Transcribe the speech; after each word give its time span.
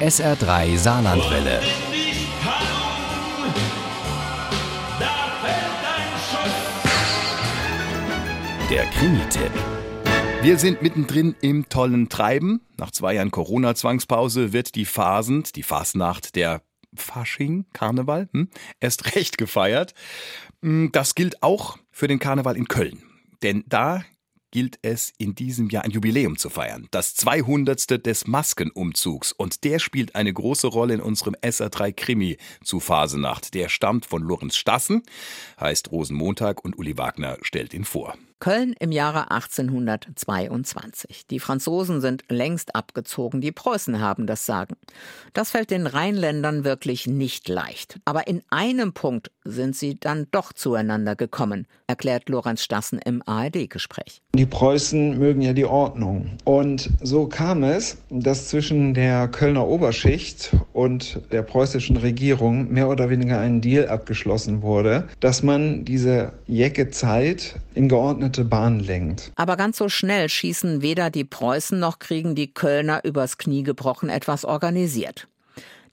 SR3 0.00 0.76
Saarlandwelle. 0.76 1.60
Der 8.70 8.84
Krimi-Tipp. 8.86 9.50
Wir 10.42 10.58
sind 10.58 10.82
mittendrin 10.82 11.34
im 11.40 11.68
tollen 11.68 12.08
Treiben. 12.08 12.60
Nach 12.78 12.90
zwei 12.90 13.14
Jahren 13.14 13.30
Corona-Zwangspause 13.30 14.52
wird 14.52 14.74
die 14.74 14.84
Phasend, 14.84 15.56
die 15.56 15.62
Fastnacht, 15.62 16.34
der 16.34 16.62
Fasching, 16.96 17.66
Karneval, 17.72 18.28
hm, 18.32 18.48
erst 18.80 19.14
recht 19.16 19.38
gefeiert. 19.38 19.94
Hm, 20.62 20.90
Das 20.92 21.14
gilt 21.14 21.42
auch 21.42 21.78
für 21.90 22.08
den 22.08 22.18
Karneval 22.18 22.56
in 22.56 22.68
Köln. 22.68 23.02
Denn 23.42 23.64
da 23.68 24.02
gilt 24.54 24.78
es 24.82 25.12
in 25.18 25.34
diesem 25.34 25.68
Jahr 25.68 25.82
ein 25.82 25.90
Jubiläum 25.90 26.38
zu 26.38 26.48
feiern. 26.48 26.86
Das 26.92 27.16
200. 27.16 28.06
des 28.06 28.28
Maskenumzugs. 28.28 29.32
Und 29.32 29.64
der 29.64 29.80
spielt 29.80 30.14
eine 30.14 30.32
große 30.32 30.68
Rolle 30.68 30.94
in 30.94 31.00
unserem 31.00 31.34
SR3 31.42 31.92
Krimi 31.92 32.36
zu 32.62 32.78
Phasenacht. 32.78 33.52
Der 33.54 33.68
stammt 33.68 34.06
von 34.06 34.22
Lorenz 34.22 34.54
Stassen, 34.54 35.02
heißt 35.58 35.90
Rosenmontag 35.90 36.64
und 36.64 36.78
Uli 36.78 36.96
Wagner 36.96 37.36
stellt 37.42 37.74
ihn 37.74 37.84
vor. 37.84 38.14
Köln 38.44 38.74
im 38.78 38.92
Jahre 38.92 39.30
1822. 39.30 41.26
Die 41.28 41.40
Franzosen 41.40 42.02
sind 42.02 42.24
längst 42.28 42.74
abgezogen, 42.74 43.40
die 43.40 43.52
Preußen 43.52 44.00
haben 44.00 44.26
das 44.26 44.44
Sagen. 44.44 44.76
Das 45.32 45.52
fällt 45.52 45.70
den 45.70 45.86
Rheinländern 45.86 46.62
wirklich 46.62 47.06
nicht 47.06 47.48
leicht. 47.48 48.00
Aber 48.04 48.26
in 48.26 48.42
einem 48.50 48.92
Punkt 48.92 49.30
sind 49.44 49.74
sie 49.74 49.98
dann 49.98 50.26
doch 50.30 50.52
zueinander 50.52 51.16
gekommen, 51.16 51.66
erklärt 51.86 52.28
Lorenz 52.28 52.62
Stassen 52.62 52.98
im 52.98 53.22
ARD-Gespräch. 53.24 54.20
Die 54.34 54.44
Preußen 54.44 55.18
mögen 55.18 55.40
ja 55.40 55.54
die 55.54 55.64
Ordnung. 55.64 56.32
Und 56.44 56.90
so 57.00 57.26
kam 57.26 57.62
es, 57.62 57.96
dass 58.10 58.48
zwischen 58.48 58.92
der 58.92 59.28
Kölner 59.28 59.66
Oberschicht 59.66 60.54
und 60.74 61.20
der 61.32 61.42
preußischen 61.42 61.96
Regierung 61.96 62.70
mehr 62.70 62.90
oder 62.90 63.08
weniger 63.08 63.40
ein 63.40 63.62
Deal 63.62 63.88
abgeschlossen 63.88 64.60
wurde, 64.60 65.08
dass 65.20 65.42
man 65.42 65.86
diese 65.86 66.32
jecke 66.46 66.90
Zeit 66.90 67.56
in 67.74 67.88
geordnete 68.34 68.44
Bahn 68.44 68.80
lenkt. 68.80 69.32
Aber 69.36 69.56
ganz 69.56 69.78
so 69.78 69.88
schnell 69.88 70.28
schießen 70.28 70.82
weder 70.82 71.10
die 71.10 71.24
Preußen 71.24 71.78
noch 71.78 71.98
kriegen 71.98 72.34
die 72.34 72.52
Kölner 72.52 73.04
übers 73.04 73.38
Knie 73.38 73.62
gebrochen 73.62 74.08
etwas 74.08 74.44
organisiert. 74.44 75.28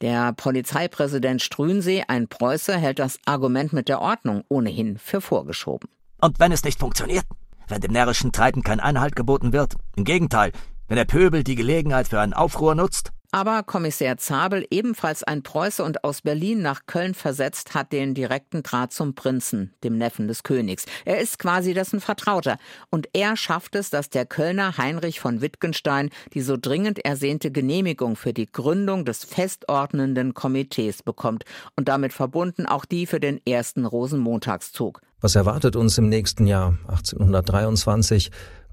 Der 0.02 0.34
Polizeipräsident 0.34 1.42
Strünsee, 1.42 2.04
ein 2.08 2.28
Preuße, 2.28 2.76
hält 2.76 2.98
das 2.98 3.20
Argument 3.26 3.72
mit 3.72 3.88
der 3.88 4.02
Ordnung 4.02 4.44
ohnehin 4.50 4.98
für 4.98 5.22
vorgeschoben. 5.22 5.90
Und 6.20 6.40
wenn 6.40 6.52
es 6.52 6.64
nicht 6.64 6.80
funktioniert, 6.80 7.26
wenn 7.68 7.82
dem 7.82 7.92
närrischen 7.92 8.32
Treiben 8.32 8.64
kein 8.64 8.80
Einhalt 8.80 9.16
geboten 9.16 9.54
wird, 9.54 9.76
im 9.96 10.04
Gegenteil, 10.04 10.52
wenn 10.88 10.98
der 10.98 11.06
Pöbel 11.06 11.44
die 11.44 11.56
Gelegenheit 11.56 12.08
für 12.08 12.20
einen 12.20 12.34
Aufruhr 12.34 12.74
nutzt, 12.74 13.12
Aber 13.34 13.64
Kommissär 13.64 14.18
Zabel, 14.18 14.68
ebenfalls 14.72 15.24
ein 15.24 15.42
Preuße 15.42 15.86
und 15.86 16.04
aus 16.04 16.22
Berlin 16.22 16.62
nach 16.62 16.82
Köln 16.86 17.14
versetzt, 17.14 17.74
hat 17.74 17.94
den 17.94 18.14
direkten 18.14 18.62
Draht 18.62 18.92
zum 18.92 19.16
Prinzen, 19.16 19.74
dem 19.86 19.98
Neffen 19.98 20.28
des 20.28 20.44
Königs. 20.44 20.86
Er 21.06 21.22
ist 21.22 21.40
quasi 21.40 21.74
dessen 21.74 22.02
Vertrauter. 22.02 22.58
Und 22.90 23.08
er 23.14 23.38
schafft 23.38 23.76
es, 23.76 23.90
dass 23.90 24.10
der 24.10 24.26
Kölner 24.26 24.78
Heinrich 24.78 25.22
von 25.22 25.40
Wittgenstein 25.40 26.10
die 26.34 26.42
so 26.42 26.58
dringend 26.60 27.00
ersehnte 27.06 27.52
Genehmigung 27.52 28.18
für 28.18 28.34
die 28.34 28.52
Gründung 28.52 29.06
des 29.06 29.24
festordnenden 29.24 30.34
Komitees 30.34 31.02
bekommt 31.02 31.46
und 31.78 31.88
damit 31.88 32.12
verbunden 32.12 32.66
auch 32.66 32.84
die 32.84 33.06
für 33.06 33.22
den 33.22 33.40
ersten 33.48 33.86
Rosenmontagszug. 33.86 35.00
Was 35.22 35.36
erwartet 35.36 35.78
uns 35.78 35.98
im 35.98 36.10
nächsten 36.10 36.48
Jahr, 36.48 36.78
1823? 36.90 38.30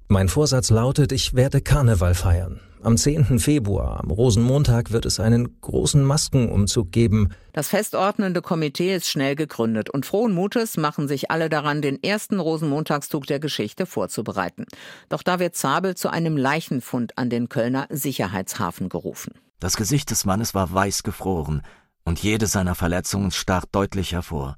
Mein 0.08 0.28
Vorsatz 0.28 0.70
lautet, 0.70 1.12
ich 1.12 1.34
werde 1.34 1.60
Karneval 1.60 2.16
feiern. 2.16 2.60
Am 2.80 2.96
10. 2.96 3.40
Februar, 3.40 4.00
am 4.00 4.10
Rosenmontag, 4.10 4.92
wird 4.92 5.04
es 5.04 5.18
einen 5.18 5.60
großen 5.60 6.04
Maskenumzug 6.04 6.92
geben. 6.92 7.30
Das 7.52 7.68
festordnende 7.68 8.40
Komitee 8.40 8.94
ist 8.94 9.08
schnell 9.08 9.34
gegründet 9.34 9.90
und 9.90 10.06
frohen 10.06 10.32
Mutes 10.32 10.76
machen 10.76 11.08
sich 11.08 11.30
alle 11.32 11.48
daran, 11.48 11.82
den 11.82 12.00
ersten 12.00 12.38
Rosenmontagszug 12.38 13.26
der 13.26 13.40
Geschichte 13.40 13.84
vorzubereiten. 13.84 14.64
Doch 15.08 15.24
da 15.24 15.40
wird 15.40 15.56
Zabel 15.56 15.96
zu 15.96 16.08
einem 16.08 16.36
Leichenfund 16.36 17.18
an 17.18 17.30
den 17.30 17.48
Kölner 17.48 17.86
Sicherheitshafen 17.90 18.88
gerufen. 18.88 19.32
das 19.58 19.76
Gesicht 19.76 20.10
des 20.12 20.24
Mannes 20.24 20.54
war 20.54 20.72
weiß 20.72 21.02
gefroren 21.02 21.62
und 22.04 22.22
jede 22.22 22.46
seiner 22.46 22.76
Verletzungen 22.76 23.32
stach 23.32 23.64
deutlich 23.64 24.12
hervor. 24.12 24.56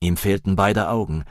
Ihm 0.00 0.18
fehlten 0.18 0.56
beide 0.56 0.88
Augen, 0.88 1.24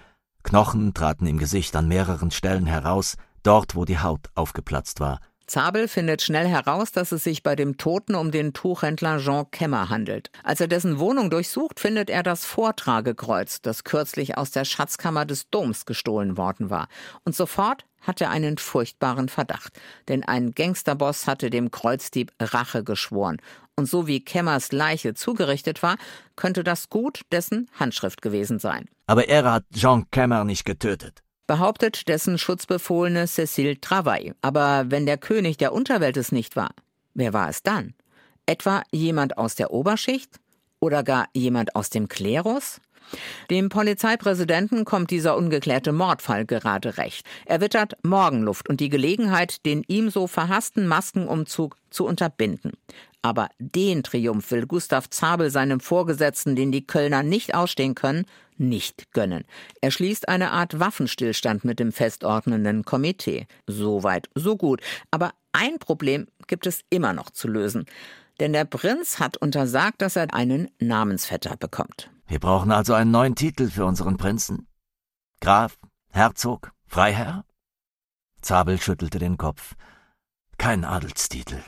Knochen 0.43 0.95
traten 0.95 1.27
im 1.27 1.37
Gesicht 1.37 1.75
an 1.75 1.87
mehreren 1.87 2.31
Stellen 2.31 2.65
heraus, 2.65 3.15
dort 3.43 3.75
wo 3.75 3.85
die 3.85 3.99
Haut 3.99 4.29
aufgeplatzt 4.33 4.99
war. 4.99 5.19
Zabel 5.51 5.89
findet 5.89 6.21
schnell 6.21 6.47
heraus, 6.47 6.93
dass 6.93 7.11
es 7.11 7.25
sich 7.25 7.43
bei 7.43 7.57
dem 7.57 7.75
Toten 7.75 8.15
um 8.15 8.31
den 8.31 8.53
Tuchhändler 8.53 9.17
Jean 9.17 9.51
Kemmer 9.51 9.89
handelt. 9.89 10.31
Als 10.45 10.61
er 10.61 10.69
dessen 10.69 10.97
Wohnung 10.97 11.29
durchsucht, 11.29 11.81
findet 11.81 12.09
er 12.09 12.23
das 12.23 12.45
Vortragekreuz, 12.45 13.61
das 13.61 13.83
kürzlich 13.83 14.37
aus 14.37 14.51
der 14.51 14.63
Schatzkammer 14.63 15.25
des 15.25 15.49
Doms 15.49 15.85
gestohlen 15.85 16.37
worden 16.37 16.69
war. 16.69 16.87
Und 17.25 17.35
sofort 17.35 17.83
hat 17.99 18.21
er 18.21 18.29
einen 18.29 18.59
furchtbaren 18.59 19.27
Verdacht. 19.27 19.77
Denn 20.07 20.23
ein 20.23 20.51
Gangsterboss 20.51 21.27
hatte 21.27 21.49
dem 21.49 21.69
Kreuzdieb 21.69 22.31
Rache 22.39 22.85
geschworen. 22.85 23.41
Und 23.75 23.87
so 23.87 24.07
wie 24.07 24.23
Kemmers 24.23 24.71
Leiche 24.71 25.15
zugerichtet 25.15 25.83
war, 25.83 25.97
könnte 26.37 26.63
das 26.63 26.89
Gut 26.89 27.23
dessen 27.33 27.69
Handschrift 27.77 28.21
gewesen 28.21 28.57
sein. 28.57 28.85
Aber 29.05 29.27
er 29.27 29.51
hat 29.51 29.65
Jean 29.73 30.09
Kemmer 30.11 30.45
nicht 30.45 30.63
getötet. 30.63 31.21
Behauptet 31.47 32.07
dessen 32.07 32.37
Schutzbefohlene 32.37 33.25
Cécile 33.25 33.79
Travail. 33.79 34.35
Aber 34.41 34.85
wenn 34.89 35.05
der 35.05 35.17
König 35.17 35.57
der 35.57 35.73
Unterwelt 35.73 36.17
es 36.17 36.31
nicht 36.31 36.55
war, 36.55 36.71
wer 37.13 37.33
war 37.33 37.49
es 37.49 37.63
dann? 37.63 37.93
Etwa 38.45 38.83
jemand 38.91 39.37
aus 39.37 39.55
der 39.55 39.71
Oberschicht? 39.71 40.39
Oder 40.79 41.03
gar 41.03 41.27
jemand 41.33 41.75
aus 41.75 41.89
dem 41.89 42.07
Klerus? 42.07 42.81
Dem 43.49 43.69
Polizeipräsidenten 43.69 44.85
kommt 44.85 45.11
dieser 45.11 45.37
ungeklärte 45.37 45.91
Mordfall 45.91 46.45
gerade 46.45 46.97
recht. 46.97 47.25
Er 47.45 47.61
wittert 47.61 47.93
Morgenluft 48.03 48.69
und 48.69 48.79
die 48.79 48.89
Gelegenheit, 48.89 49.65
den 49.65 49.83
ihm 49.87 50.09
so 50.09 50.27
verhassten 50.27 50.87
Maskenumzug 50.87 51.77
zu 51.89 52.05
unterbinden. 52.05 52.73
Aber 53.21 53.49
den 53.59 54.03
Triumph 54.03 54.49
will 54.51 54.65
Gustav 54.65 55.09
Zabel 55.09 55.51
seinem 55.51 55.79
Vorgesetzten, 55.79 56.55
den 56.55 56.71
die 56.71 56.87
Kölner 56.87 57.21
nicht 57.21 57.53
ausstehen 57.53 57.93
können, 57.93 58.25
nicht 58.57 59.11
gönnen. 59.13 59.43
Er 59.81 59.91
schließt 59.91 60.27
eine 60.27 60.51
Art 60.51 60.79
Waffenstillstand 60.79 61.63
mit 61.63 61.79
dem 61.79 61.91
festordnenden 61.91 62.83
Komitee. 62.83 63.47
So 63.67 64.03
weit, 64.03 64.29
so 64.35 64.57
gut. 64.57 64.81
Aber 65.11 65.31
ein 65.51 65.79
Problem 65.79 66.27
gibt 66.47 66.65
es 66.65 66.81
immer 66.89 67.13
noch 67.13 67.29
zu 67.29 67.47
lösen. 67.47 67.85
Denn 68.39 68.53
der 68.53 68.65
Prinz 68.65 69.19
hat 69.19 69.37
untersagt, 69.37 70.01
dass 70.01 70.15
er 70.15 70.33
einen 70.33 70.69
Namensvetter 70.79 71.57
bekommt. 71.57 72.09
Wir 72.31 72.39
brauchen 72.39 72.71
also 72.71 72.93
einen 72.93 73.11
neuen 73.11 73.35
Titel 73.35 73.69
für 73.69 73.83
unseren 73.83 74.15
Prinzen. 74.15 74.65
Graf, 75.41 75.77
Herzog, 76.11 76.71
Freiherr? 76.87 77.43
Zabel 78.39 78.79
schüttelte 78.79 79.19
den 79.19 79.37
Kopf. 79.37 79.75
Kein 80.57 80.85
Adelstitel. 80.85 81.61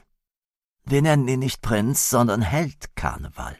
Wir 0.85 1.01
nennen 1.01 1.27
ihn 1.27 1.39
nicht 1.39 1.61
Prinz, 1.61 2.09
sondern 2.09 2.41
Held 2.41 2.95
Karneval. 2.95 3.57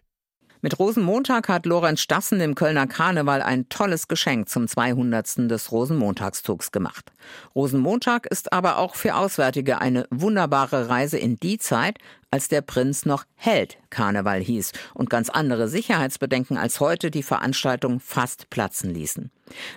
Mit 0.62 0.80
Rosenmontag 0.80 1.50
hat 1.50 1.66
Lorenz 1.66 2.00
Stassen 2.00 2.40
dem 2.40 2.56
Kölner 2.56 2.88
Karneval 2.88 3.41
ein 3.41 3.68
tolles 3.68 4.08
Geschenk 4.08 4.47
zum 4.47 4.70
200. 4.70 5.52
des 5.52 5.74
Rosenmontagszugs 5.74 6.72
gemacht. 6.72 7.12
Rosenmontag 7.53 8.28
ist 8.28 8.53
aber 8.53 8.78
auch 8.78 8.96
für 8.96 9.16
Auswärtige 9.16 9.81
eine 9.81 10.08
wunderbare 10.09 10.88
Reise 10.88 11.18
in 11.18 11.35
die 11.35 11.58
Zeit, 11.58 11.97
als 12.34 12.48
der 12.48 12.62
Prinz 12.62 13.06
noch 13.06 13.26
Held 13.36 13.78
Karneval 13.92 14.42
hieß 14.42 14.72
und 14.96 15.12
ganz 15.12 15.30
andere 15.30 15.68
Sicherheitsbedenken 15.68 16.58
als 16.58 16.80
heute 16.80 17.12
die 17.12 17.22
Veranstaltung 17.22 18.00
fast 18.00 18.50
platzen 18.50 18.92
ließen. 18.92 19.30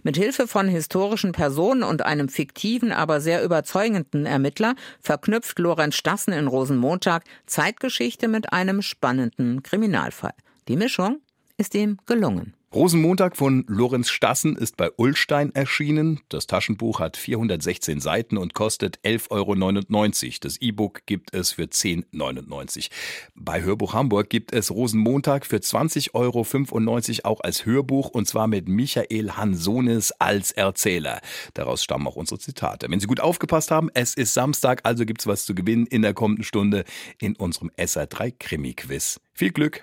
Mit 0.05 0.17
Hilfe 0.17 0.49
von 0.49 0.67
historischen 0.67 1.33
Personen 1.33 1.83
und 1.83 2.01
einem 2.01 2.31
fiktiven, 2.31 2.93
aber 2.93 3.21
sehr 3.21 3.45
überzeugenden 3.45 4.25
Ermittler 4.25 4.75
verknüpft 5.03 5.59
Lorenz 5.59 5.97
Stassen 5.97 6.33
in 6.33 6.47
Rosenmontag 6.47 7.25
Zeitgeschichte 7.45 8.27
mit 8.27 8.55
einem 8.55 8.81
spannenden 8.81 9.63
Kriminalfall. 9.63 10.33
Die 10.69 10.77
Mischung 10.77 11.21
ist 11.59 11.75
ihm 11.75 11.99
gelungen. 12.07 12.55
Rosenmontag 12.75 13.37
von 13.37 13.65
Lorenz 13.69 14.11
Stassen 14.11 14.57
ist 14.57 14.77
bei 14.77 14.91
Ullstein 14.97 15.55
erschienen. 15.55 16.21
Das 16.29 16.47
Taschenbuch 16.47 16.99
hat 17.01 17.17
416 17.17 18.01
Seiten 18.01 18.37
und 18.37 18.55
kostet 18.55 18.99
11,99 19.01 19.31
Euro. 19.31 20.39
Das 20.41 20.61
E-Book 20.61 21.07
gibt 21.07 21.33
es 21.33 21.53
für 21.53 21.63
10,99 21.63 22.11
Euro. 22.21 22.91
Bei 23.35 23.63
Hörbuch 23.63 23.95
Hamburg 23.95 24.29
gibt 24.29 24.53
es 24.53 24.71
Rosenmontag 24.71 25.47
für 25.47 25.57
20,95 25.57 26.11
Euro 26.15 27.33
auch 27.33 27.41
als 27.41 27.65
Hörbuch 27.65 28.09
und 28.11 28.27
zwar 28.27 28.49
mit 28.49 28.69
Michael 28.69 29.31
Hansonis 29.31 30.13
als 30.19 30.53
Erzähler. 30.53 31.21
Daraus 31.55 31.85
stammen 31.85 32.07
auch 32.09 32.17
unsere 32.17 32.41
Zitate. 32.41 32.89
Wenn 32.91 33.01
Sie 33.01 33.07
gut 33.07 33.21
aufgepasst 33.21 33.71
haben, 33.71 33.91
es 33.95 34.15
ist 34.15 34.35
Samstag, 34.35 34.81
also 34.83 35.07
gibt's 35.07 35.27
was 35.27 35.47
zu 35.47 35.55
gewinnen 35.55 35.87
in 35.87 36.03
der 36.03 36.15
kommenden 36.15 36.45
Stunde 36.45 36.85
in 37.21 37.37
unserem 37.37 37.71
SR3 37.79 38.35
Krimi-Quiz. 38.39 39.21
Viel 39.33 39.53
Glück! 39.53 39.83